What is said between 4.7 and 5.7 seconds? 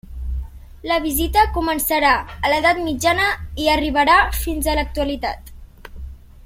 a l'actualitat.